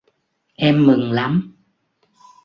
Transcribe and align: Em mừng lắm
Em 0.55 0.87
mừng 0.87 1.11
lắm 1.11 1.55